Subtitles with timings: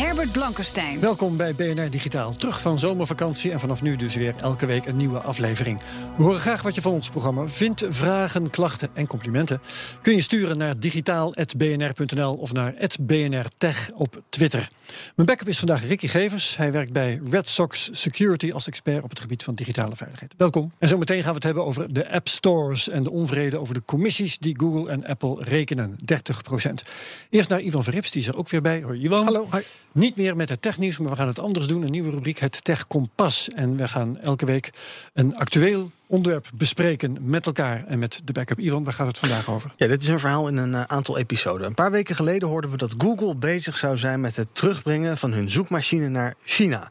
[0.00, 1.00] Herbert Blankenstein.
[1.00, 2.34] Welkom bij BNR Digitaal.
[2.34, 5.80] Terug van zomervakantie en vanaf nu dus weer elke week een nieuwe aflevering.
[6.16, 7.84] We horen graag wat je van ons programma vindt.
[7.88, 9.60] Vragen, klachten en complimenten
[10.02, 14.70] kun je sturen naar digitaal.bnr.nl of naar @bnrtech op Twitter.
[15.14, 16.56] Mijn backup is vandaag Ricky Gevers.
[16.56, 20.34] Hij werkt bij Red Sox Security als expert op het gebied van digitale veiligheid.
[20.36, 20.72] Welkom.
[20.78, 23.82] En zometeen gaan we het hebben over de app stores en de onvrede over de
[23.84, 25.96] commissies die Google en Apple rekenen.
[26.04, 26.82] 30%
[27.30, 28.82] Eerst naar Ivan Verrips, die is er ook weer bij.
[28.82, 29.24] Hoi Ivan.
[29.24, 29.46] Hallo.
[29.52, 29.60] Hi.
[29.92, 31.82] Niet meer met het technieuws, maar we gaan het anders doen.
[31.82, 33.48] Een nieuwe rubriek, het Tech Kompas.
[33.48, 34.70] En we gaan elke week
[35.12, 38.58] een actueel onderwerp bespreken met elkaar en met de backup.
[38.58, 39.72] Ivan, waar gaat het vandaag over?
[39.76, 41.66] Ja, dit is een verhaal in een uh, aantal episoden.
[41.66, 45.32] Een paar weken geleden hoorden we dat Google bezig zou zijn met het terugbrengen van
[45.32, 46.90] hun zoekmachine naar China.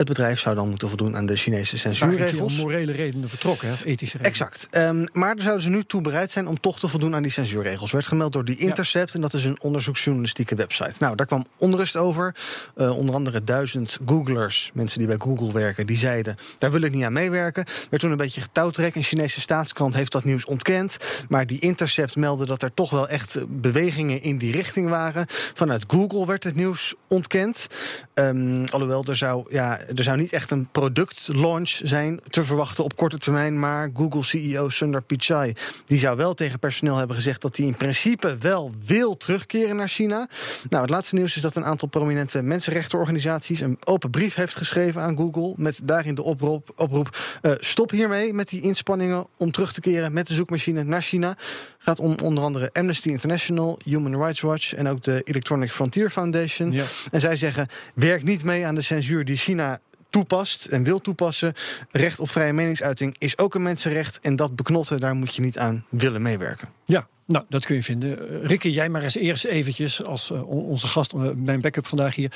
[0.00, 2.52] Het bedrijf zou dan moeten voldoen aan de Chinese censuurregels.
[2.52, 4.40] Om morele redenen vertrokken, hè, of ethische redenen.
[4.40, 4.68] Exact.
[4.70, 7.30] Um, maar daar zouden ze nu toe bereid zijn om toch te voldoen aan die
[7.30, 7.92] censuurregels.
[7.92, 9.14] Werd gemeld door die Intercept ja.
[9.14, 10.92] en dat is een onderzoeksjournalistieke website.
[10.98, 12.34] Nou, daar kwam onrust over.
[12.76, 16.92] Uh, onder andere duizend Googlers, mensen die bij Google werken, die zeiden: daar wil ik
[16.92, 17.64] niet aan meewerken.
[17.90, 18.94] Werd toen een beetje getouwtrek.
[18.94, 20.96] Een Chinese staatskrant heeft dat nieuws ontkend.
[21.28, 25.24] Maar die Intercept meldde dat er toch wel echt bewegingen in die richting waren.
[25.28, 27.66] Vanuit Google werd het nieuws ontkend.
[28.14, 32.96] Um, alhoewel er zou, ja, er zou niet echt een productlaunch zijn te verwachten op
[32.96, 33.58] korte termijn.
[33.58, 35.52] Maar Google-CEO Sundar Pichai
[35.86, 39.88] die zou wel tegen personeel hebben gezegd dat hij in principe wel wil terugkeren naar
[39.88, 40.28] China.
[40.68, 45.02] Nou, het laatste nieuws is dat een aantal prominente mensenrechtenorganisaties een open brief heeft geschreven
[45.02, 45.54] aan Google.
[45.56, 50.12] Met daarin de oproep: oproep uh, stop hiermee met die inspanningen om terug te keren
[50.12, 51.36] met de zoekmachine naar China.
[51.78, 56.72] Gaat om onder andere Amnesty International, Human Rights Watch en ook de Electronic Frontier Foundation.
[56.72, 56.84] Ja.
[57.10, 59.79] En zij zeggen: werk niet mee aan de censuur die China
[60.10, 61.52] toepast en wil toepassen.
[61.90, 64.20] Recht op vrije meningsuiting is ook een mensenrecht.
[64.20, 66.68] En dat beknotten, daar moet je niet aan willen meewerken.
[66.84, 68.42] Ja, nou, dat kun je vinden.
[68.42, 72.32] Rikke, jij maar eens eerst eventjes als uh, onze gast, uh, mijn backup vandaag hier.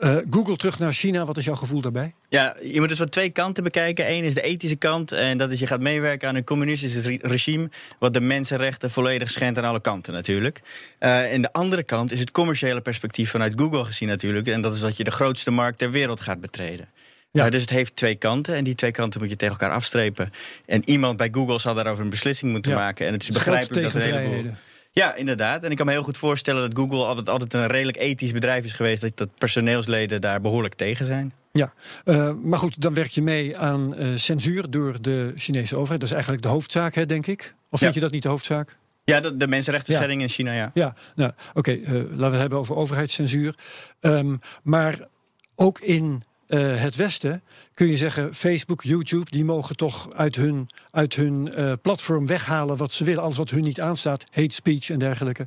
[0.00, 2.14] Uh, Google terug naar China, wat is jouw gevoel daarbij?
[2.28, 4.10] Ja, je moet het van twee kanten bekijken.
[4.10, 7.70] Eén is de ethische kant en dat is je gaat meewerken aan een communistisch regime...
[7.98, 10.60] wat de mensenrechten volledig schendt aan alle kanten natuurlijk.
[10.98, 14.46] en de andere kant is het commerciële perspectief vanuit Google gezien natuurlijk.
[14.46, 16.88] En dat is dat je de grootste markt ter wereld gaat betreden.
[17.36, 17.50] Ja.
[17.50, 20.30] Dus het heeft twee kanten en die twee kanten moet je tegen elkaar afstrepen.
[20.66, 22.78] En iemand bij Google zal daarover een beslissing moeten ja.
[22.78, 23.06] maken.
[23.06, 24.52] En het is begrijpelijk dat een heleboel...
[24.92, 25.64] Ja, inderdaad.
[25.64, 28.64] En ik kan me heel goed voorstellen dat Google altijd, altijd een redelijk ethisch bedrijf
[28.64, 29.02] is geweest.
[29.02, 31.32] Dat, dat personeelsleden daar behoorlijk tegen zijn.
[31.52, 31.72] Ja,
[32.04, 36.00] uh, maar goed, dan werk je mee aan uh, censuur door de Chinese overheid.
[36.00, 37.54] Dat is eigenlijk de hoofdzaak, hè, denk ik?
[37.70, 38.00] Of vind ja.
[38.00, 38.76] je dat niet de hoofdzaak?
[39.04, 40.70] Ja, de, de mensenrechten in China, ja.
[40.74, 43.54] Ja, nou, oké, okay, uh, laten we het hebben over overheidscensuur.
[44.00, 44.98] Um, maar
[45.54, 46.22] ook in
[46.54, 47.42] het Westen
[47.76, 52.76] kun je zeggen, Facebook, YouTube, die mogen toch uit hun, uit hun uh, platform weghalen
[52.76, 55.46] wat ze willen, alles wat hun niet aanstaat, hate speech en dergelijke.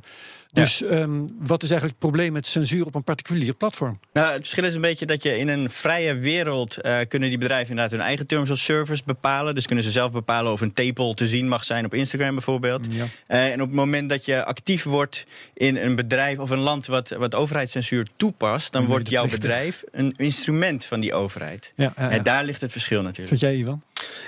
[0.52, 0.86] Dus ja.
[0.86, 4.00] um, wat is eigenlijk het probleem met censuur op een particulier platform?
[4.12, 7.38] Nou, het verschil is een beetje dat je in een vrije wereld uh, kunnen die
[7.38, 9.54] bedrijven inderdaad hun eigen terms of service bepalen.
[9.54, 12.86] Dus kunnen ze zelf bepalen of een tepel te zien mag zijn op Instagram bijvoorbeeld.
[12.94, 13.04] Ja.
[13.28, 16.86] Uh, en op het moment dat je actief wordt in een bedrijf of een land
[16.86, 21.72] wat, wat overheidscensuur toepast, dan wordt jouw bedrijf een instrument van die overheid.
[21.76, 21.92] Ja,
[22.24, 23.28] ja, daar ligt het verschil natuurlijk.
[23.28, 23.82] Vind jij, Ivan?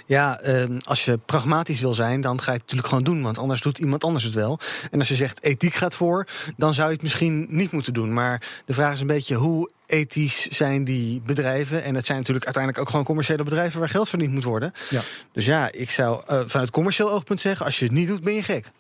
[0.06, 3.22] Ja, uh, als je pragmatisch wil zijn, dan ga je het natuurlijk gewoon doen.
[3.22, 4.58] Want anders doet iemand anders het wel.
[4.91, 6.26] En als je zegt ethiek gaat voor,
[6.56, 8.12] dan zou je het misschien niet moeten doen.
[8.12, 11.82] Maar de vraag is een beetje hoe ethisch zijn die bedrijven.
[11.82, 14.72] En het zijn natuurlijk uiteindelijk ook gewoon commerciële bedrijven waar geld verdiend moet worden.
[14.90, 15.00] Ja.
[15.32, 18.34] Dus ja, ik zou uh, vanuit commercieel oogpunt zeggen: als je het niet doet, ben
[18.34, 18.70] je gek.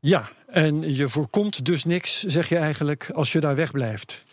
[0.00, 4.24] Ja, en je voorkomt dus niks, zeg je eigenlijk, als je daar wegblijft.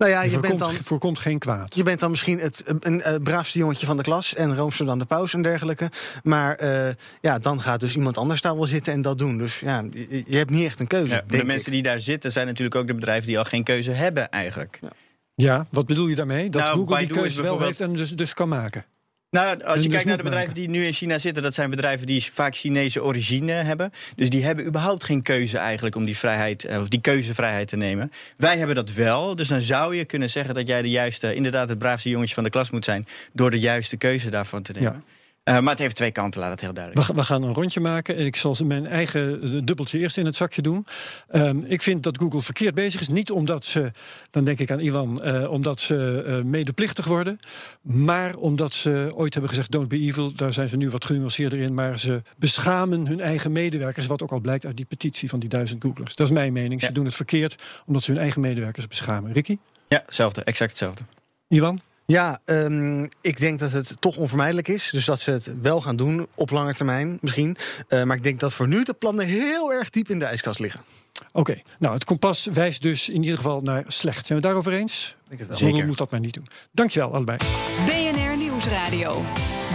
[0.00, 1.74] Nou ja, je, je voorkomt, bent dan, voorkomt geen kwaad.
[1.74, 4.86] Je bent dan misschien het een, een, een braafste jongetje van de klas en roomster
[4.86, 5.90] dan de paus en dergelijke.
[6.22, 6.88] Maar uh,
[7.20, 9.38] ja, dan gaat dus iemand anders daar wel zitten en dat doen.
[9.38, 11.14] Dus ja, je, je hebt niet echt een keuze.
[11.14, 13.90] Ja, de mensen die daar zitten zijn natuurlijk ook de bedrijven die al geen keuze
[13.90, 14.78] hebben eigenlijk.
[14.80, 14.90] Ja,
[15.34, 16.50] ja wat bedoel je daarmee?
[16.50, 18.84] Dat nou, Google die keuze wel heeft en dus, dus kan maken.
[19.30, 21.70] Nou, als je dus kijkt naar de bedrijven die nu in China zitten, dat zijn
[21.70, 23.92] bedrijven die vaak Chinese origine hebben.
[24.16, 27.76] Dus die hebben überhaupt geen keuze eigenlijk om die vrijheid, eh, of die keuzevrijheid te
[27.76, 28.12] nemen.
[28.36, 29.34] Wij hebben dat wel.
[29.34, 32.44] Dus dan zou je kunnen zeggen dat jij de juiste, inderdaad, het braafste jongetje van
[32.44, 33.06] de klas moet zijn.
[33.32, 34.92] door de juiste keuze daarvan te nemen.
[34.92, 35.02] Ja.
[35.44, 37.06] Uh, maar het heeft twee kanten, laat het heel duidelijk.
[37.06, 38.16] We, we, gaan een rondje maken.
[38.16, 40.86] en Ik zal mijn eigen dubbeltje eerst in het zakje doen.
[41.32, 43.08] Um, ik vind dat Google verkeerd bezig is.
[43.08, 43.90] Niet omdat ze,
[44.30, 47.38] dan denk ik aan Iwan, uh, omdat ze uh, medeplichtig worden.
[47.80, 50.32] Maar omdat ze ooit hebben gezegd: don't be evil.
[50.32, 51.74] Daar zijn ze nu wat genuanceerder in.
[51.74, 54.06] Maar ze beschamen hun eigen medewerkers.
[54.06, 56.14] Wat ook al blijkt uit die petitie van die duizend Googlers.
[56.14, 56.80] Dat is mijn mening.
[56.80, 56.86] Ja.
[56.86, 57.56] Ze doen het verkeerd
[57.86, 59.32] omdat ze hun eigen medewerkers beschamen.
[59.32, 59.58] Ricky?
[59.88, 60.44] Ja, hetzelfde.
[60.44, 61.02] Exact hetzelfde.
[61.48, 61.78] Iwan?
[62.10, 64.90] Ja, um, ik denk dat het toch onvermijdelijk is.
[64.90, 67.56] Dus dat ze het wel gaan doen op lange termijn misschien.
[67.88, 70.58] Uh, maar ik denk dat voor nu de plannen heel erg diep in de ijskast
[70.58, 70.80] liggen.
[71.28, 71.62] Oké, okay.
[71.78, 74.26] nou het kompas wijst dus in ieder geval naar slecht.
[74.26, 75.16] Zijn we daarover eens?
[75.28, 75.56] Ik het wel.
[75.56, 75.86] Zeker.
[75.86, 76.46] moet dat maar niet doen.
[76.72, 77.38] Dankjewel allebei.
[77.86, 79.24] BNR Nieuwsradio.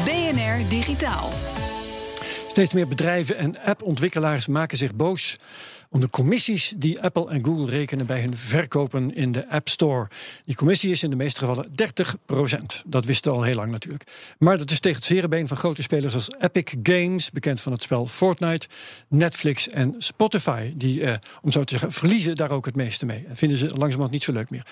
[0.05, 1.29] BNR Digitaal.
[2.47, 5.37] Steeds meer bedrijven en appontwikkelaars maken zich boos
[5.89, 10.07] om de commissies die Apple en Google rekenen bij hun verkopen in de App Store.
[10.45, 14.03] Die commissie is in de meeste gevallen 30% Dat wisten we al heel lang natuurlijk.
[14.37, 17.83] Maar dat is tegen het zere van grote spelers als Epic Games, bekend van het
[17.83, 18.67] spel Fortnite,
[19.07, 20.73] Netflix en Spotify.
[20.75, 23.25] Die, eh, om zo te zeggen, verliezen daar ook het meeste mee.
[23.27, 24.65] En vinden ze langzamerhand niet zo leuk meer.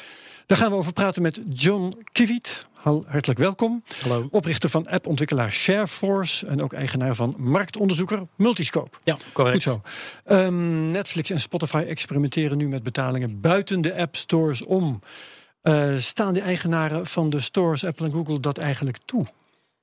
[0.46, 2.66] Daar gaan we over praten met John Kiviet.
[2.84, 3.84] Hartelijk welkom.
[4.02, 4.28] Hallo.
[4.32, 8.98] Oprichter van appontwikkelaar Shareforce en ook eigenaar van marktonderzoeker Multiscope.
[9.04, 9.64] Ja, correct.
[9.64, 9.82] Goed
[10.26, 10.36] zo.
[10.36, 15.00] Um, Netflix en Spotify experimenteren nu met betalingen buiten de app stores om.
[15.64, 19.26] Uh, staan de eigenaren van de stores, Apple en Google, dat eigenlijk toe?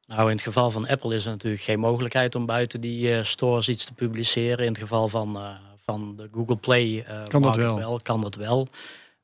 [0.07, 3.25] Nou, in het geval van Apple is er natuurlijk geen mogelijkheid om buiten die uh,
[3.25, 4.65] stores iets te publiceren.
[4.65, 5.51] In het geval van, uh,
[5.85, 7.77] van de Google Play kan dat wel.
[7.77, 8.01] wel.
[8.03, 8.69] Kan dat wel.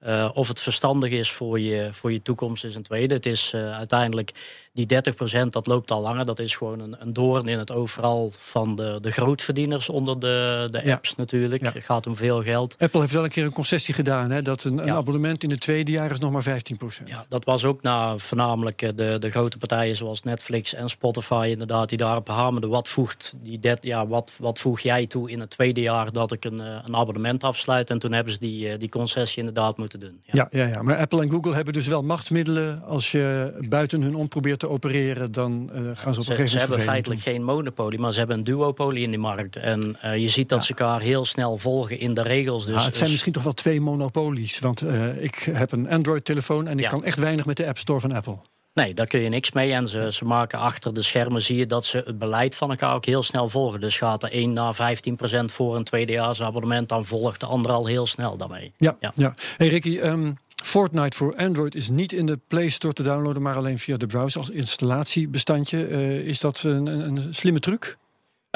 [0.01, 3.15] Uh, of het verstandig is voor je, voor je toekomst is een tweede.
[3.15, 4.33] Het is uh, uiteindelijk
[4.77, 5.03] die
[5.45, 6.27] 30% dat loopt al langer.
[6.27, 10.69] Dat is gewoon een, een doorn in het overal van de, de grootverdieners onder de,
[10.71, 11.15] de apps ja.
[11.17, 11.63] natuurlijk.
[11.65, 11.73] Ja.
[11.73, 12.77] Het gaat om veel geld.
[12.79, 14.31] Apple heeft wel een keer een concessie gedaan.
[14.31, 14.43] Hè?
[14.43, 17.05] Dat een, abonnement in het tweede jaar is nog maar 15%.
[17.05, 21.89] Ja, dat was ook na voornamelijk de, de grote partijen zoals Netflix en Spotify inderdaad.
[21.89, 22.71] Die daarop hamerden.
[22.71, 26.45] Wat voegt, die ja, wat, wat voeg jij toe in het tweede jaar dat ik
[26.45, 27.91] een, een abonnement afsluit?
[27.91, 30.21] En toen hebben ze die, die concessie inderdaad moeten doen.
[30.25, 30.49] Ja.
[30.51, 32.83] Ja, ja, maar Apple en Google hebben dus wel machtsmiddelen.
[32.85, 36.35] Als je buiten hun om probeert te opereren, dan uh, gaan ze op een gegeven
[36.35, 36.51] moment.
[36.51, 39.57] Ze hebben feitelijk geen monopolie, maar ze hebben een duopolie in die markt.
[39.57, 40.65] En uh, je ziet dat ja.
[40.65, 42.67] ze elkaar heel snel volgen in de regels.
[42.67, 43.11] Dus, ja, het zijn dus...
[43.11, 44.59] misschien toch wel twee monopolies.
[44.59, 46.91] Want uh, ik heb een Android-telefoon en ik ja.
[46.91, 48.39] kan echt weinig met de App Store van Apple.
[48.77, 49.73] Nee, daar kun je niks mee.
[49.73, 52.95] En ze, ze maken achter de schermen, zie je dat ze het beleid van elkaar
[52.95, 53.81] ook heel snel volgen.
[53.81, 57.87] Dus gaat er 1 naar 15 procent voor een tweedejaarsabonnement, dan volgt de ander al
[57.87, 58.73] heel snel daarmee.
[58.77, 59.13] Ja, ja.
[59.15, 59.35] ja.
[59.57, 60.37] Hey Ricky, um,
[60.67, 64.07] Fortnite voor Android is niet in de Play Store te downloaden, maar alleen via de
[64.07, 65.89] browser als installatiebestandje.
[65.89, 67.97] Uh, is dat een, een, slimme truc?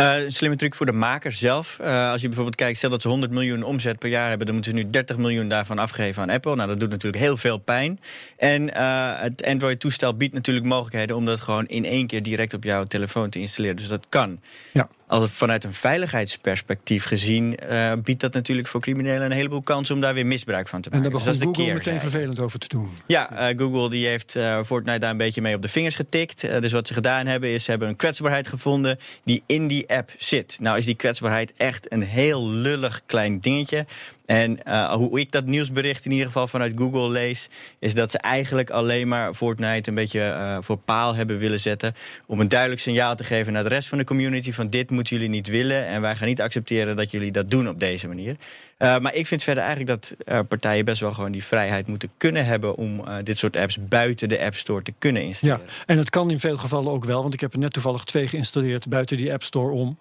[0.01, 1.79] Uh, een slimme truc voor de makers zelf.
[1.81, 4.55] Uh, als je bijvoorbeeld kijkt, stel dat ze 100 miljoen omzet per jaar hebben, dan
[4.55, 6.55] moeten ze nu 30 miljoen daarvan afgeven aan Apple.
[6.57, 8.01] Nou, dat doet natuurlijk heel veel pijn.
[8.37, 12.65] En uh, het Android-toestel biedt natuurlijk mogelijkheden om dat gewoon in één keer direct op
[12.65, 13.77] jouw telefoon te installeren.
[13.77, 14.41] Dus dat kan.
[14.73, 14.89] Ja.
[15.11, 20.01] Als vanuit een veiligheidsperspectief gezien, uh, biedt dat natuurlijk voor criminelen een heleboel kansen om
[20.01, 21.05] daar weer misbruik van te maken.
[21.05, 22.89] En daar begon dus dat is Google meteen vervelend over te doen.
[23.07, 26.41] Ja, uh, Google die heeft uh, Fortnite daar een beetje mee op de vingers getikt.
[26.41, 30.11] Dus wat ze gedaan hebben, is ze hebben een kwetsbaarheid gevonden die in die app
[30.17, 30.57] zit.
[30.61, 33.87] Nou is die kwetsbaarheid echt een heel lullig klein dingetje.
[34.31, 37.49] En uh, hoe ik dat nieuwsbericht in ieder geval vanuit Google lees,
[37.79, 41.95] is dat ze eigenlijk alleen maar Fortnite een beetje uh, voor paal hebben willen zetten.
[42.27, 45.17] Om een duidelijk signaal te geven naar de rest van de community: van dit moeten
[45.17, 45.87] jullie niet willen.
[45.87, 48.37] En wij gaan niet accepteren dat jullie dat doen op deze manier.
[48.79, 50.17] Uh, maar ik vind verder eigenlijk dat
[50.49, 54.41] partijen best wel gewoon die vrijheid moeten kunnen hebben om dit soort apps buiten de
[54.41, 55.65] App Store te kunnen installeren.
[55.67, 58.05] Ja, en het kan in veel gevallen ook wel, want ik heb er net toevallig
[58.05, 59.99] twee geïnstalleerd buiten die App Store om.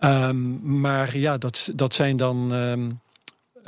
[0.00, 2.52] Um, maar ja, dat, dat zijn dan.
[2.52, 3.00] Um,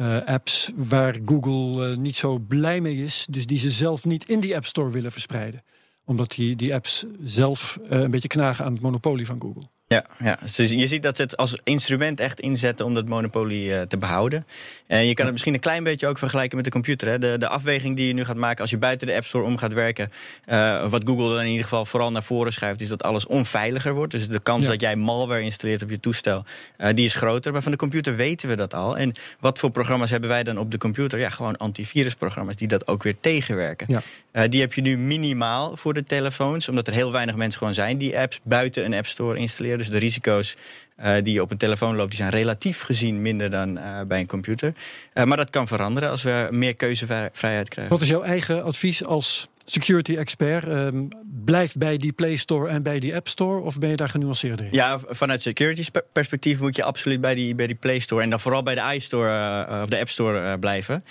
[0.00, 3.26] uh, apps waar Google uh, niet zo blij mee is.
[3.30, 5.62] Dus die ze zelf niet in die App Store willen verspreiden.
[6.04, 9.62] Omdat die, die apps zelf uh, een beetje knagen aan het monopolie van Google.
[9.88, 10.38] Ja, ja.
[10.56, 13.98] Dus je ziet dat ze het als instrument echt inzetten om dat monopolie uh, te
[13.98, 14.46] behouden.
[14.86, 17.08] En je kan het misschien een klein beetje ook vergelijken met de computer.
[17.08, 17.18] Hè.
[17.18, 19.56] De, de afweging die je nu gaat maken als je buiten de App Store om
[19.56, 20.12] gaat werken.
[20.46, 23.94] Uh, wat Google dan in ieder geval vooral naar voren schuift, is dat alles onveiliger
[23.94, 24.12] wordt.
[24.12, 24.68] Dus de kans ja.
[24.68, 26.44] dat jij malware installeert op je toestel,
[26.78, 27.52] uh, die is groter.
[27.52, 28.96] Maar van de computer weten we dat al.
[28.96, 31.18] En wat voor programma's hebben wij dan op de computer?
[31.18, 33.86] Ja, gewoon antivirusprogramma's die dat ook weer tegenwerken.
[34.32, 34.48] Ja.
[34.48, 37.98] die heb je nu minimaal voor de telefoons, omdat er heel weinig mensen gewoon zijn
[37.98, 39.76] die apps buiten een App Store installeren.
[39.78, 40.56] Dus de risico's
[41.00, 44.20] uh, die je op een telefoon loopt, die zijn relatief gezien minder dan uh, bij
[44.20, 44.74] een computer.
[45.14, 47.88] Uh, maar dat kan veranderen als we meer keuzevrijheid krijgen.
[47.88, 50.66] Wat is jouw eigen advies als security expert?
[50.66, 51.08] Um,
[51.44, 53.60] blijf bij die Play Store en bij die App Store?
[53.60, 54.72] Of ben je daar genuanceerder in?
[54.72, 58.40] Ja, vanuit security perspectief moet je absoluut bij die, bij die Play Store en dan
[58.40, 61.04] vooral bij de iStore of de App Store blijven.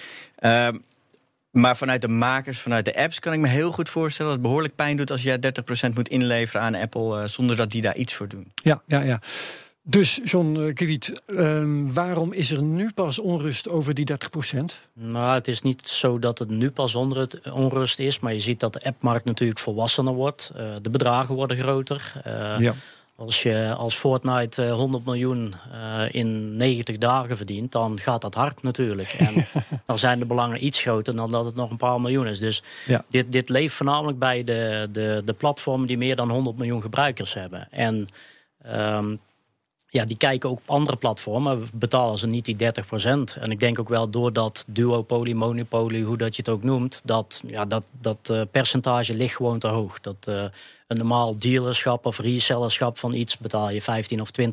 [1.58, 4.48] Maar vanuit de makers, vanuit de apps, kan ik me heel goed voorstellen dat het
[4.48, 5.40] behoorlijk pijn doet als jij
[5.90, 8.52] 30% moet inleveren aan Apple uh, zonder dat die daar iets voor doen.
[8.56, 9.20] Ja, ja, ja.
[9.84, 14.58] Dus John Kwiet, uh, waarom is er nu pas onrust over die 30%?
[14.94, 18.74] Nou, het is niet zo dat het nu pas onrust is, maar je ziet dat
[18.74, 20.52] de appmarkt natuurlijk volwassener wordt.
[20.58, 22.14] Uh, de bedragen worden groter.
[22.28, 22.74] Uh, ja.
[23.20, 28.64] Als je als Fortnite 100 miljoen uh, in 90 dagen verdient, dan gaat dat hard
[28.64, 29.14] natuurlijk.
[29.14, 29.46] En
[29.86, 32.40] dan zijn de belangen iets groter dan dat het nog een paar miljoen is.
[32.40, 33.06] Dus ja.
[33.10, 37.34] dit, dit leeft voornamelijk bij de, de, de platformen die meer dan 100 miljoen gebruikers
[37.34, 37.68] hebben.
[37.72, 38.08] En
[38.74, 39.20] um,
[39.90, 42.60] ja, die kijken ook op andere platformen, betalen ze niet die 30%.
[43.40, 47.02] En ik denk ook wel door dat duopoly, monopoly, hoe dat je het ook noemt,
[47.04, 50.00] dat, ja, dat, dat uh, percentage ligt gewoon te hoog.
[50.00, 50.44] Dat uh,
[50.88, 54.44] een normaal dealerschap of resellerschap van iets betaal je 15 of 20%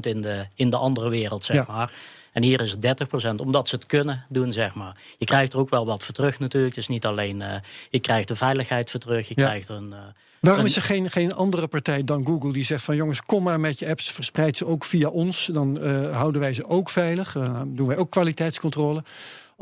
[0.00, 1.64] in de, in de andere wereld, zeg ja.
[1.68, 1.92] maar.
[2.32, 4.96] En hier is het 30%, omdat ze het kunnen doen, zeg maar.
[5.18, 6.74] Je krijgt er ook wel wat voor terug natuurlijk.
[6.74, 7.54] Het is niet alleen, uh,
[7.90, 9.42] je krijgt de veiligheid voor terug, je ja.
[9.44, 9.94] krijgt er een...
[10.42, 13.60] Waarom is er geen, geen andere partij dan Google die zegt van jongens, kom maar
[13.60, 15.50] met je apps, verspreid ze ook via ons.
[15.52, 17.34] Dan uh, houden wij ze ook veilig.
[17.34, 19.04] Uh, doen wij ook kwaliteitscontrole.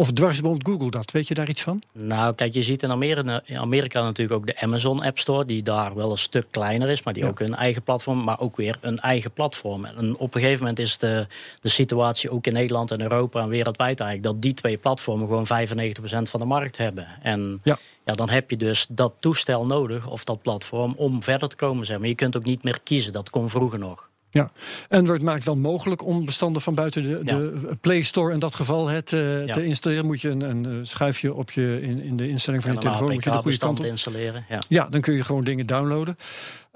[0.00, 1.10] Of dwarsboomt Google dat?
[1.10, 1.82] Weet je daar iets van?
[1.92, 5.62] Nou, kijk, je ziet in Amerika, in Amerika natuurlijk ook de Amazon App Store, die
[5.62, 7.28] daar wel een stuk kleiner is, maar die ja.
[7.28, 9.84] ook een eigen platform, maar ook weer een eigen platform.
[9.84, 11.26] En op een gegeven moment is de,
[11.60, 15.46] de situatie ook in Nederland en Europa en wereldwijd eigenlijk dat die twee platformen gewoon
[15.46, 17.06] 95% van de markt hebben.
[17.22, 17.78] En ja.
[18.04, 21.86] ja, dan heb je dus dat toestel nodig, of dat platform, om verder te komen.
[21.86, 22.08] Zeg maar.
[22.08, 24.09] Je kunt ook niet meer kiezen, dat kon vroeger nog.
[24.30, 24.50] Ja,
[24.88, 27.36] Android maakt wel mogelijk om bestanden van buiten de, ja.
[27.38, 29.52] de Play Store in dat geval het, uh, ja.
[29.52, 30.06] te installeren.
[30.06, 33.24] Moet je een, een schuifje op je in, in de instelling van je telefoon moet
[33.24, 33.84] je de goede kant op.
[33.84, 34.44] installeren.
[34.48, 34.62] Ja.
[34.68, 36.16] ja, dan kun je gewoon dingen downloaden.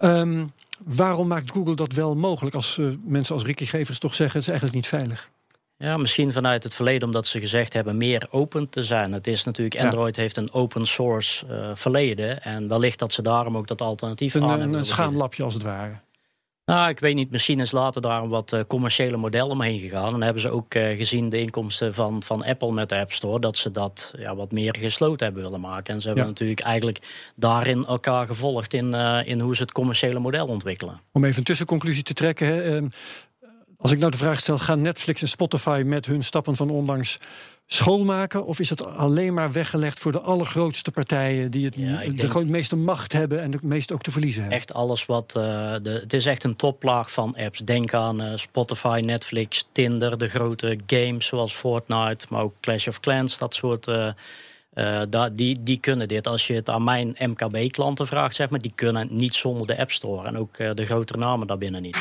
[0.03, 0.53] Um,
[0.85, 4.43] waarom maakt Google dat wel mogelijk als uh, mensen als Ricky Gevers toch zeggen het
[4.43, 5.31] is eigenlijk niet veilig?
[5.77, 9.13] Ja, misschien vanuit het verleden omdat ze gezegd hebben meer open te zijn.
[9.13, 10.23] Het is natuurlijk, Android ja.
[10.23, 12.43] heeft een open source uh, verleden.
[12.43, 15.63] En wellicht dat ze daarom ook dat alternatief een, aan Een, een schaamlapje als het
[15.63, 15.93] ware.
[16.65, 17.31] Nou, ik weet niet.
[17.31, 20.05] Misschien is later daar een wat uh, commerciële model omheen gegaan.
[20.05, 23.13] En dan hebben ze ook uh, gezien de inkomsten van, van Apple met de App
[23.13, 23.41] Store...
[23.41, 25.95] dat ze dat ja, wat meer gesloten hebben willen maken.
[25.95, 26.31] En ze hebben ja.
[26.31, 28.75] natuurlijk eigenlijk daarin elkaar gevolgd...
[28.75, 31.01] In, uh, in hoe ze het commerciële model ontwikkelen.
[31.13, 32.47] Om even een tussenconclusie te trekken...
[32.47, 32.81] Hè,
[33.77, 37.19] als ik nou de vraag stel, gaan Netflix en Spotify met hun stappen van onlangs
[37.67, 38.47] schoonmaken?
[38.47, 42.49] Of is het alleen maar weggelegd voor de allergrootste partijen die het ja, de denk...
[42.49, 44.59] meeste macht hebben en het meest ook te verliezen hebben?
[44.59, 45.35] Echt alles wat.
[45.37, 45.43] Uh,
[45.83, 47.59] de, het is echt een toplaag van apps.
[47.59, 53.01] Denk aan uh, Spotify, Netflix, Tinder, de grote games zoals Fortnite, maar ook Clash of
[53.01, 53.87] Clans, dat soort.
[53.87, 54.11] Uh,
[55.33, 56.27] die, die kunnen dit.
[56.27, 59.93] Als je het aan mijn MKB-klanten vraagt, zeg maar, die kunnen niet zonder de App
[59.93, 60.27] Store.
[60.27, 61.97] En ook de grotere namen daarbinnen niet.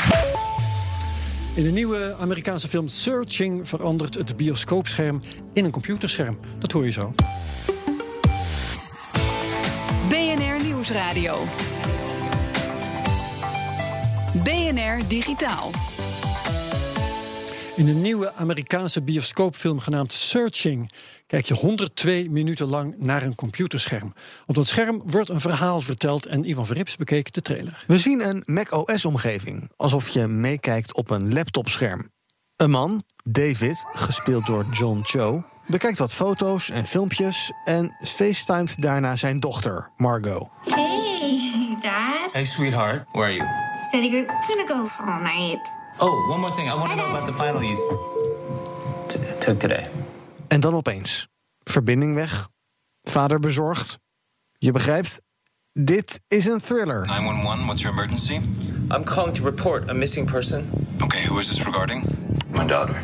[1.55, 5.21] In de nieuwe Amerikaanse film Searching verandert het bioscoopscherm
[5.53, 6.39] in een computerscherm.
[6.59, 7.13] Dat hoor je zo.
[10.09, 11.45] BNR Nieuwsradio.
[14.43, 15.71] BNR Digitaal.
[17.75, 20.91] In de nieuwe Amerikaanse bioscoopfilm genaamd Searching
[21.27, 24.13] kijk je 102 minuten lang naar een computerscherm.
[24.45, 27.83] Op dat scherm wordt een verhaal verteld en Ivan Verrips bekeek de trailer.
[27.87, 32.11] We zien een macOS-omgeving, alsof je meekijkt op een laptopscherm.
[32.55, 39.15] Een man, David, gespeeld door John Cho, bekijkt wat foto's en filmpjes en facetimet daarna
[39.15, 40.49] zijn dochter, Margot.
[40.65, 42.31] Hey, Dad.
[42.31, 43.05] Hey, sweetheart.
[43.11, 43.47] Where are you?
[43.81, 44.27] Study group.
[44.27, 45.81] Gonna go all night.
[46.05, 46.67] Oh, one more thing.
[46.67, 47.77] I want to know about the final you
[49.39, 49.87] took today.
[50.47, 51.27] En dan opeens.
[51.63, 52.49] Verbinding weg.
[53.01, 53.99] Vader bezorgd.
[54.57, 55.21] Je begrijpt,
[55.73, 57.05] dit is een thriller.
[57.05, 58.39] 911, what's your emergency?
[58.91, 60.69] I'm calling to report a missing person.
[61.03, 62.03] Okay, who is this regarding?
[62.51, 62.95] My daughter.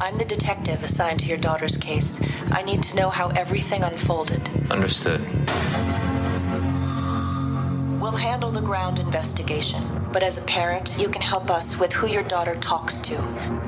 [0.00, 2.20] I'm the detective assigned to your daughter's case.
[2.58, 4.40] I need to know how everything unfolded.
[4.70, 5.20] Understood.
[8.00, 9.80] We'll handle the ground investigation.
[10.12, 13.14] But as a parent, you can help us with who your daughter talks to.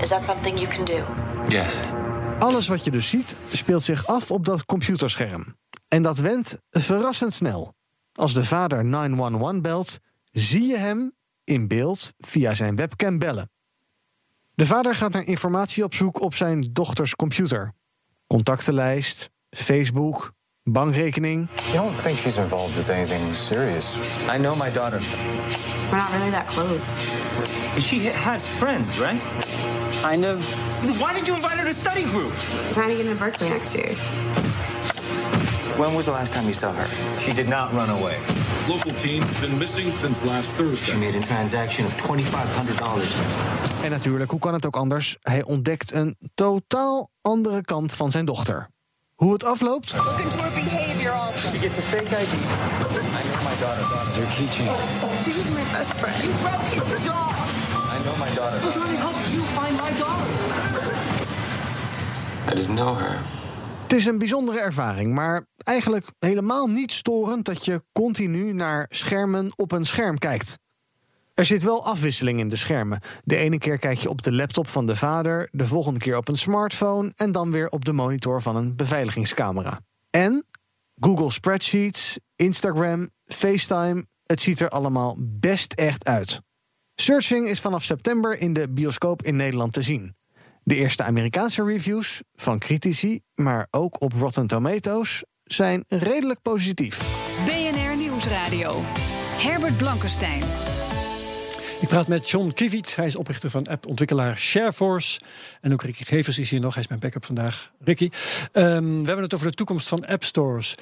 [0.01, 1.05] Is that something you can do?
[1.49, 1.81] Yes.
[2.39, 5.57] Alles wat je dus ziet, speelt zich af op dat computerscherm.
[5.89, 7.75] En dat went verrassend snel.
[8.13, 9.99] Als de vader 911 belt,
[10.31, 11.13] zie je hem
[11.45, 13.51] in beeld via zijn webcam bellen.
[14.51, 17.73] De vader gaat naar informatie op zoek op zijn dochters computer.
[18.27, 20.33] Contactenlijst, Facebook,
[20.73, 21.49] bankrekening.
[21.69, 23.99] You don't think she's involved with anything serious?
[24.29, 25.01] I know my daughter.
[25.91, 26.83] We're not really that close.
[27.79, 29.21] She has friends, right?
[30.03, 30.45] Kind of.
[31.01, 32.33] Why did you invite her to study group?
[32.67, 33.95] I'm trying to get into Berkeley next year.
[35.79, 36.87] When was the last time you saw her?
[37.21, 38.19] She did not run away.
[38.69, 40.93] Local team been missing since last Thursday.
[40.93, 43.85] She made a transaction of $2,500.
[43.85, 45.17] En natuurlijk, hoe kan het ook anders?
[45.21, 48.69] Hij ontdekt een totaal andere kant van zijn dochter.
[49.19, 49.93] Hoe het afloopt?
[49.97, 51.51] Look into her behavior also.
[51.51, 52.33] She gets a fake ID.
[52.33, 53.85] I know my daughter.
[53.93, 54.71] This is her keychain.
[55.25, 56.23] She was my best friend.
[56.23, 57.29] You broke his jaw.
[57.95, 58.59] I know my daughter.
[58.63, 60.31] I'm trying to help you find my daughter.
[62.51, 63.19] I didn't know her.
[63.83, 69.53] Het is een bijzondere ervaring, maar eigenlijk helemaal niet storend dat je continu naar schermen
[69.57, 70.59] op een scherm kijkt.
[71.39, 73.01] Er zit wel afwisseling in de schermen.
[73.25, 76.29] De ene keer kijk je op de laptop van de vader, de volgende keer op
[76.29, 79.79] een smartphone en dan weer op de monitor van een beveiligingscamera.
[80.11, 80.47] En
[80.95, 86.41] Google Spreadsheets, Instagram, FaceTime, het ziet er allemaal best echt uit.
[86.95, 90.17] Searching is vanaf september in de bioscoop in Nederland te zien.
[90.63, 96.99] De eerste Amerikaanse reviews van critici, maar ook op Rotten Tomatoes, zijn redelijk positief.
[97.45, 98.81] BNR Nieuwsradio.
[99.39, 100.68] Herbert Blankenstein.
[101.81, 102.97] Ik praat met John Kiviet.
[102.97, 105.21] Hij is oprichter van appontwikkelaar Shareforce.
[105.61, 106.75] En ook Ricky Gevers is hier nog.
[106.75, 107.73] Hij is mijn backup vandaag.
[107.81, 108.11] Ricky,
[108.53, 110.75] ehm, we hebben het over de toekomst van appstores.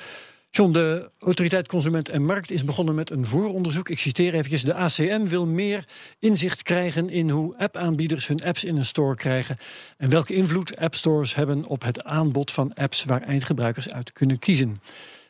[0.51, 3.89] John, de Autoriteit Consument en Markt is begonnen met een vooronderzoek.
[3.89, 4.63] Ik citeer eventjes.
[4.63, 5.85] De ACM wil meer
[6.19, 9.57] inzicht krijgen in hoe appaanbieders hun apps in een store krijgen.
[9.97, 14.77] En welke invloed appstores hebben op het aanbod van apps waar eindgebruikers uit kunnen kiezen.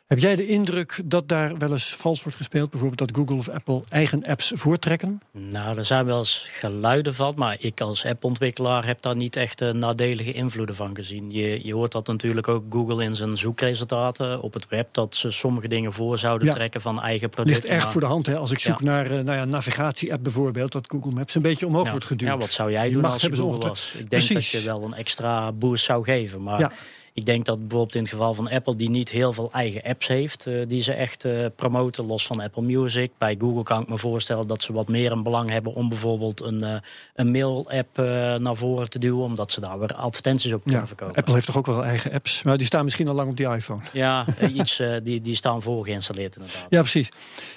[0.07, 2.69] Heb jij de indruk dat daar wel eens vals wordt gespeeld?
[2.69, 5.21] Bijvoorbeeld dat Google of Apple eigen apps voortrekken?
[5.31, 9.61] Nou, er zijn wel eens geluiden van, maar ik als appontwikkelaar heb daar niet echt
[9.61, 11.31] uh, nadelige invloeden van gezien.
[11.31, 15.31] Je, je hoort dat natuurlijk ook Google in zijn zoekresultaten op het web, dat ze
[15.31, 16.53] sommige dingen voor zouden Ja.
[16.53, 17.61] trekken van eigen producten.
[17.61, 18.25] Ligt erg maar- voor de hand.
[18.25, 18.37] Hè?
[18.37, 18.85] Als ik zoek Ja.
[18.85, 21.91] naar uh, nou ja, een navigatie-app bijvoorbeeld, dat Google Maps een beetje omhoog Ja.
[21.91, 22.29] wordt geduwd.
[22.29, 23.87] Ja, wat zou jij doen als je Google was?
[23.91, 24.51] Ik denk Precies.
[24.51, 26.43] dat je wel een extra boost zou geven.
[26.43, 26.71] Maar Ja.
[27.17, 30.07] Ik denk dat bijvoorbeeld in het geval van Apple, die niet heel veel eigen apps
[30.07, 33.11] heeft, eh, die ze echt eh, promoten, los van Apple Music.
[33.17, 36.41] Bij Google kan ik me voorstellen dat ze wat meer een belang hebben om bijvoorbeeld
[36.41, 36.75] een, eh,
[37.15, 37.97] een mail-app
[38.39, 41.15] naar voren te duwen, omdat ze daar weer advertenties op kunnen Ja, verkopen.
[41.15, 43.49] Apple heeft toch ook wel eigen apps, maar die staan misschien al lang op die
[43.49, 43.81] iPhone.
[43.93, 46.65] Ja, iets die, die staan voor geïnstalleerd inderdaad.
[46.69, 47.09] Ja, precies.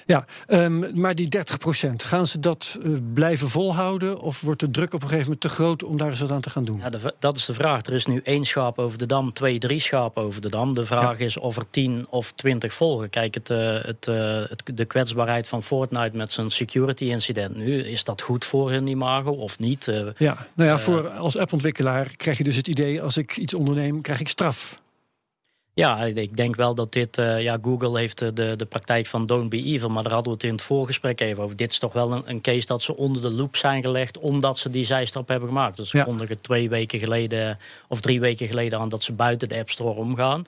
[0.05, 2.77] Ja, ehm, maar die 30% gaan ze dat
[3.13, 4.19] blijven volhouden?
[4.19, 6.41] Of wordt de druk op een gegeven moment te groot om daar eens wat aan
[6.41, 6.79] te gaan doen?
[6.79, 7.85] Ja, de dat is de vraag.
[7.85, 10.73] Er is nu één schaap over de dam, twee, drie schapen over de dam.
[10.73, 13.09] De vraag is of er tien of twintig volgen.
[13.09, 14.15] Kijk, het, eh, het, eh,
[14.49, 18.87] het, de kwetsbaarheid van Fortnite met zijn security incident nu, is dat goed voor hun
[18.87, 19.87] imago of niet?
[19.87, 23.01] Eh, Ja, nou ja, voor, als appontwikkelaar krijg je dus het idee...
[23.01, 24.79] als ik iets onderneem, krijg ik straf.
[25.73, 27.17] Ja, ik denk wel dat dit.
[27.17, 29.89] eh, ja, Google heeft eh, de, de praktijk van don't be evil.
[29.89, 31.55] Maar daar hadden we het in het voorgesprek even over.
[31.55, 34.17] Dit is toch wel een, een case dat ze onder de loep zijn gelegd.
[34.19, 35.77] omdat ze die zijstap hebben gemaakt.
[35.77, 36.03] Dus ze Ja.
[36.03, 37.57] kondigen twee weken geleden.
[37.87, 40.43] of drie weken geleden aan dat ze buiten de App Store omgaan.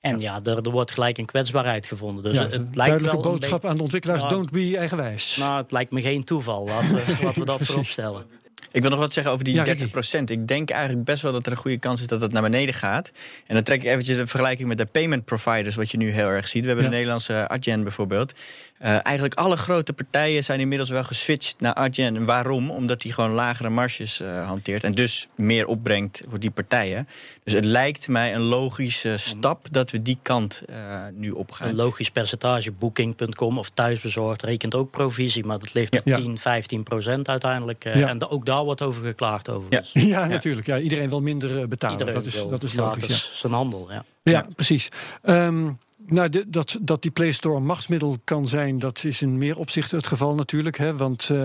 [0.00, 2.22] En ja, er, er wordt gelijk een kwetsbaarheid gevonden.
[2.24, 4.20] Dus ja, het, lijkt duidelijke wel boodschap aan de ontwikkelaars...
[4.20, 5.36] Nou, don't be eigenwijs.
[5.36, 6.64] Nou, het lijkt me geen toeval.
[6.64, 8.24] Laten we, laten we dat voorop stellen.
[8.72, 11.46] Ik wil nog wat zeggen over die Ja, 30% Ik denk eigenlijk best wel dat
[11.46, 13.10] er een goede kans is dat het naar beneden gaat.
[13.46, 16.26] En dan trek ik eventjes een vergelijking met de payment providers, wat je nu heel
[16.28, 16.60] erg ziet.
[16.60, 16.90] We hebben Ja.
[16.90, 18.32] de Nederlandse Adyen bijvoorbeeld.
[18.78, 22.16] Eh, eigenlijk alle grote partijen zijn inmiddels wel geswitcht naar Adyen.
[22.16, 22.70] En waarom?
[22.70, 27.08] Omdat die gewoon lagere marges eh, hanteert en dus meer opbrengt voor die partijen.
[27.44, 30.76] Dus het lijkt mij een logische stap dat we die kant eh,
[31.14, 31.68] nu opgaan.
[31.68, 35.44] Een logisch percentage, booking.com of thuisbezorgd, rekent ook provisie.
[35.44, 36.16] Maar dat ligt op Ja.
[36.16, 37.84] 10, 15 procent uiteindelijk.
[37.84, 38.08] eh, Ja.
[38.08, 39.66] En de- ook daar wordt over geklaagd over.
[39.72, 39.80] Ja.
[39.80, 40.66] Dus Ja, natuurlijk.
[40.66, 41.98] Ja, iedereen wil minder eh, betalen.
[41.98, 43.06] iedereen dat is, wil dat is logisch.
[43.30, 43.36] Ja.
[43.36, 43.88] zijn handel.
[43.92, 44.04] Ja.
[44.22, 44.88] Ja, precies.
[45.22, 45.70] Ehm,
[46.06, 49.56] nou, de- dat, dat die Play Store een machtsmiddel kan zijn, dat is in meer
[49.58, 50.78] opzichten het geval natuurlijk.
[50.78, 51.44] Hè, want eh,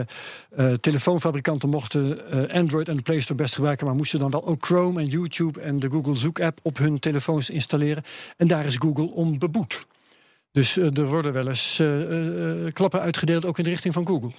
[0.56, 4.46] eh, telefoonfabrikanten mochten eh, Android en de Play Store best gebruiken, maar moesten dan wel
[4.46, 8.04] ook Chrome en YouTube en de Google Zoek-app op hun telefoons installeren.
[8.38, 9.86] En daar is Google om beboet.
[10.52, 14.32] Dus er worden wel eens eh, eh, klappen uitgedeeld, ook in de richting van Google.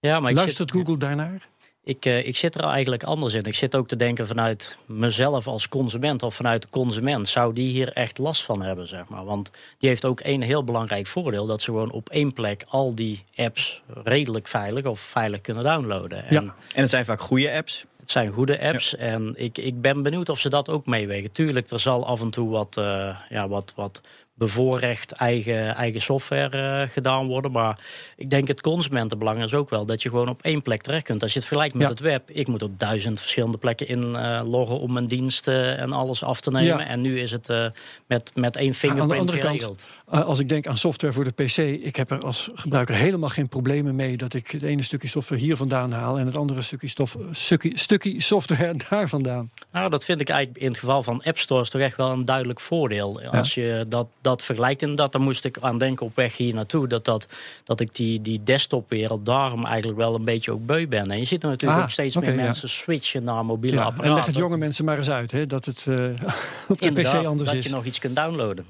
[0.00, 1.48] Ja, maar ik Luistert zit, Google daarnaar?
[1.84, 3.44] Ik, eh, ik zit er eigenlijk anders in.
[3.44, 7.28] Ik zit ook te denken vanuit mezelf als consument of vanuit de consument.
[7.28, 9.24] Zou die hier echt last van hebben, zeg maar?
[9.24, 11.46] Want die heeft ook één heel belangrijk voordeel.
[11.46, 16.24] Dat ze gewoon op één plek al die apps redelijk veilig of veilig kunnen downloaden.
[16.24, 16.40] En Ja.
[16.74, 17.84] En het zijn vaak goede apps.
[18.00, 21.32] Het zijn goede apps en ik, ik ben benieuwd of ze dat ook meewegen.
[21.32, 24.00] Tuurlijk, er zal af en toe wat, eh, ja, wat, wat
[24.38, 27.52] bevoorrecht eigen, eigen software eh, gedaan worden.
[27.52, 27.78] Maar
[28.16, 31.22] ik denk het consumentenbelang is ook wel dat je gewoon op één plek terecht kunt.
[31.22, 31.88] Als je het vergelijkt met Ja.
[31.92, 36.40] het web, ik moet op duizend verschillende plekken inloggen om mijn diensten en alles af
[36.40, 36.66] te nemen.
[36.78, 36.86] Ja.
[36.86, 37.66] En nu is het eh,
[38.06, 39.88] met, met één aan de fingerprint andere kant, geregeld.
[40.10, 43.28] eh, als ik denk aan software voor de PC, ik heb er als gebruiker helemaal
[43.28, 46.62] geen problemen mee dat ik het ene stukje software hier vandaan haal en het andere
[46.62, 49.50] stukje, stof, stukje, stukje software daar vandaan.
[49.72, 52.24] Nou, dat vind ik eigenlijk in het geval van App Stores toch echt wel een
[52.24, 53.20] duidelijk voordeel.
[53.22, 56.88] Als je dat, dat vergelijkt inderdaad, daar moest ik aan denken op weg hier naartoe.
[56.88, 57.28] Dat, dat,
[57.64, 61.10] dat ik die, die desktopwereld daarom eigenlijk wel een beetje ook beu ben.
[61.10, 62.42] En je ziet er natuurlijk Ah, ook steeds meer ja.
[62.42, 64.14] mensen switchen naar mobiele Ja, en apparaten.
[64.16, 65.94] leg het jonge mensen maar eens uit, hè, dat het eh,
[66.68, 67.64] op de Inderdaad, PC anders dat is.
[67.64, 68.64] je nog iets kunt downloaden.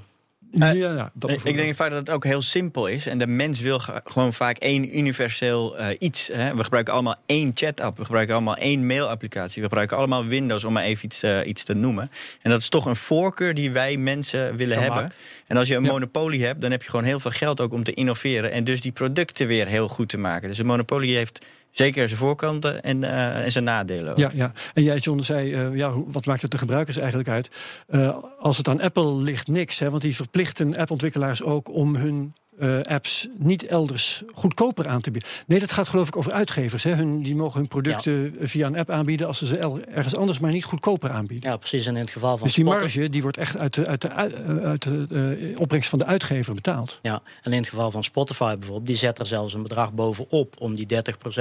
[0.53, 3.07] Ja, ja, dat ik denk vaak dat het ook heel simpel is.
[3.07, 6.29] En de mens wil ge- gewoon vaak één universeel eh, iets.
[6.33, 6.55] Hè.
[6.55, 7.99] We gebruiken allemaal één chat-app.
[7.99, 9.63] We gebruiken allemaal één mail-applicatie.
[9.63, 12.11] We gebruiken allemaal Windows, om maar even iets, eh, iets te noemen.
[12.43, 15.13] En dat is toch een voorkeur die wij mensen willen hebben.
[15.47, 17.85] En als je een monopolie hebt, dan heb je gewoon heel veel geld ook om
[17.85, 18.53] te innoveren.
[18.53, 20.49] En dus die producten weer heel goed te maken.
[20.49, 21.45] Dus een monopolie heeft
[21.79, 24.11] zeker zijn voorkanten en, eh, en zijn nadelen.
[24.11, 24.19] ook.
[24.19, 24.53] Ja, ja.
[24.75, 27.49] En jij, John, zei, eh, ja, wat maakt het de gebruikers eigenlijk uit?
[27.87, 29.79] Eh, als het aan Apple ligt, niks.
[29.79, 35.11] Hè, want die verplichten appontwikkelaars ook om hun eh, apps niet elders goedkoper aan te
[35.11, 35.31] bieden.
[35.47, 36.83] Nee, dat gaat geloof ik over uitgevers.
[36.83, 36.95] Hè.
[36.95, 39.27] Hun, die mogen hun producten via een app aanbieden...
[39.27, 39.59] als ze ze
[39.95, 41.51] ergens anders maar niet goedkoper aanbieden.
[41.51, 41.87] Ja, precies.
[41.87, 44.01] En in het geval van Dus die Spotify- marge die wordt echt uit de, uit
[44.03, 45.07] de, uit- uit de
[45.53, 46.99] eh, opbrengst van de uitgever betaald.
[47.03, 50.55] Ja, en in het geval van Spotify bijvoorbeeld, die zet er zelfs een bedrag bovenop
[50.59, 50.87] om die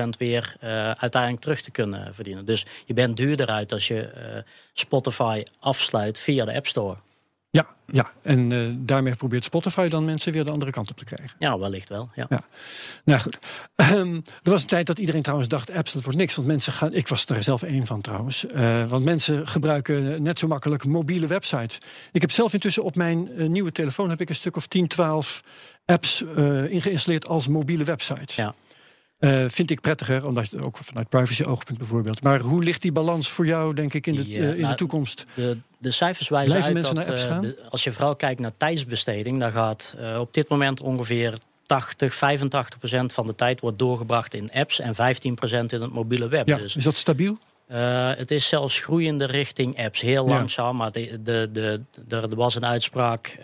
[0.05, 2.45] 30% weer eh, uiteindelijk terug te kunnen verdienen.
[2.45, 4.37] Dus je bent duurder uit als je eh,
[4.73, 6.95] Spotify afsluit via de App Store.
[7.49, 8.11] Ja, ja.
[8.21, 11.35] en eh, daarmee probeert Spotify dan mensen weer de andere kant op te krijgen.
[11.39, 12.09] Ja, wellicht wel.
[12.15, 12.25] Ja.
[12.29, 12.43] Ja.
[13.03, 13.37] Nou goed.
[13.75, 16.35] Ehm, er was een tijd dat iedereen trouwens dacht: apps, dat wordt niks.
[16.35, 16.93] Want mensen gaan.
[16.93, 18.45] Ik was er zelf één van trouwens.
[18.45, 21.77] Eh, want mensen gebruiken net zo makkelijk mobiele websites.
[22.11, 24.87] Ik heb zelf intussen op mijn eh, nieuwe telefoon heb ik een stuk of 10,
[24.87, 25.43] 12
[25.85, 26.21] apps
[26.69, 28.35] ingeïnstalleerd als mobiele websites.
[28.35, 28.55] Ja.
[29.19, 32.23] Eh, vind ik prettiger, omdat je ook vanuit privacy-oogpunt bijvoorbeeld.
[32.23, 34.75] Maar hoe ligt die balans voor jou, denk ik, in de, eh, in nou, de
[34.75, 35.23] toekomst?
[35.33, 39.39] De, de cijfers wijzen Blijven uit dat eh, de- als je vooral kijkt naar tijdsbesteding,
[39.39, 41.33] dan gaat op dit moment ongeveer
[41.65, 45.93] 80, 85 procent van de tijd wordt doorgebracht in apps en 15 procent in het
[45.93, 46.47] mobiele web.
[46.47, 47.37] Ja, Dus is dat stabiel?
[48.17, 50.01] Het is zelfs groeiende richting apps.
[50.01, 50.35] Heel Ja.
[50.35, 53.37] langzaam, maar de, de, de, er er was een uitspraak.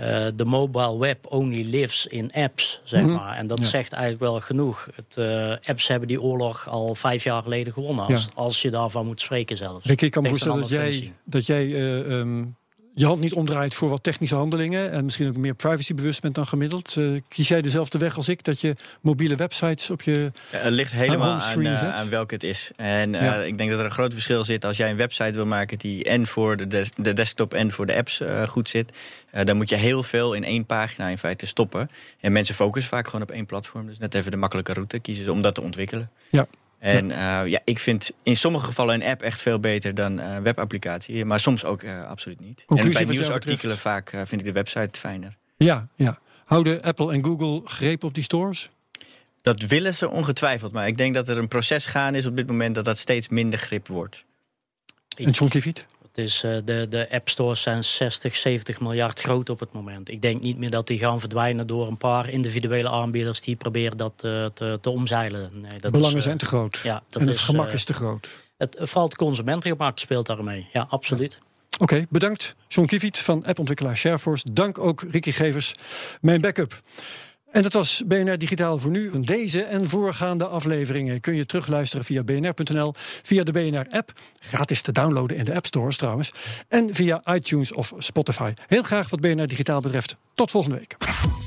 [0.00, 3.12] Eh, De mobile web only lives in apps, zeg Mhm.
[3.12, 3.36] maar.
[3.36, 3.64] En dat Ja.
[3.64, 4.88] zegt eigenlijk wel genoeg.
[4.94, 8.04] Het, eh, apps hebben die oorlog al vijf jaar geleden gewonnen.
[8.06, 8.30] Als, Ja.
[8.34, 9.86] als je daarvan moet spreken zelfs.
[9.86, 12.44] Ricky, ik kan me voorstellen dat jij, dat jij eh, ehm,
[13.00, 14.90] je hand niet omdraait voor wat technische handelingen.
[14.90, 16.96] En misschien ook meer privacybewust bent dan gemiddeld.
[16.96, 18.44] Eh, kies jij dezelfde weg als ik?
[18.44, 20.32] Dat je mobiele websites op je.
[20.52, 21.80] Ja, het ligt helemaal aan, zet?
[21.92, 22.70] aan welke het is.
[22.76, 23.34] En eh, Ja.
[23.42, 26.04] ik denk dat er een groot verschil zit als jij een website wil maken die
[26.04, 28.98] en voor de, des- de desktop en voor de apps goed zit.
[29.44, 31.90] Dan moet je heel veel in één pagina in feite stoppen.
[32.20, 33.86] En mensen focussen vaak gewoon op één platform.
[33.86, 36.10] Dus net even de makkelijke route kiezen ze om dat te ontwikkelen.
[36.30, 36.46] Ja.
[36.80, 37.42] En ja.
[37.42, 41.24] ja, ik vind in sommige gevallen een app echt veel beter dan een uh, webapplicatie.
[41.24, 42.64] Maar soms ook uh, absoluut niet.
[42.66, 45.36] Conclusie en bij nieuwsartikelen vaak vind ik de website fijner.
[45.56, 46.18] Ja, ja.
[46.44, 48.70] Houden Apple en Google greep op die stores?
[49.42, 50.72] Dat willen ze ongetwijfeld.
[50.72, 53.28] Maar ik denk dat er een proces gaan is op dit moment dat dat steeds
[53.28, 54.24] minder grip wordt.
[55.16, 55.86] En John Kiviet?
[56.22, 60.08] Is, uh, de, de app stores zijn 60, 70 miljard groot op het moment.
[60.08, 63.96] Ik denk niet meer dat die gaan verdwijnen door een paar individuele aanbieders die proberen
[63.96, 65.50] dat uh, te, te, omzeilen.
[65.52, 66.80] Nee, dat Belangen is, zijn te groot.
[66.82, 68.28] Ja, dat en het is, gemak is te groot.
[68.56, 70.68] Het, vooral het consumentengemak speelt daarmee.
[70.72, 71.38] Ja, absoluut.
[71.40, 71.48] Ja.
[71.80, 74.52] Oké, okay, bedankt John Kiviet van appontwikkelaar Shareforce.
[74.52, 75.74] Dank ook Ricky Gevers,
[76.20, 76.78] mijn backup.
[77.52, 79.20] En dat was BNR Digitaal voor nu.
[79.20, 85.36] Deze en voorgaande afleveringen kun je terugluisteren via bnr.nl, via de BNR-app, gratis te downloaden
[85.36, 86.32] in de App Stores trouwens,
[86.68, 88.52] en via iTunes of Spotify.
[88.66, 90.16] Heel graag wat BNR Digitaal betreft.
[90.34, 90.96] Tot volgende week.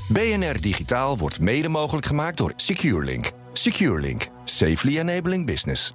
[0.08, 3.30] BNR Digitaal wordt mede mogelijk gemaakt door SecureLink.
[3.52, 5.94] SecureLink, safely enabling business.